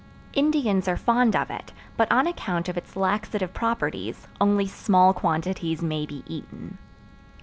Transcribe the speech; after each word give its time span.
Indians 0.33 0.87
are 0.87 0.97
fond 0.97 1.35
of 1.35 1.51
it, 1.51 1.73
but 1.95 2.11
on 2.11 2.25
account 2.25 2.67
of 2.67 2.75
its 2.75 2.95
laxative 2.95 3.53
properties 3.53 4.27
only 4.41 4.65
small 4.65 5.13
quantities 5.13 5.83
may 5.83 6.07
be 6.07 6.23
eaten. 6.25 6.79